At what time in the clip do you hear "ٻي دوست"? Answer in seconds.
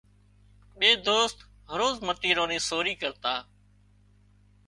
0.77-1.37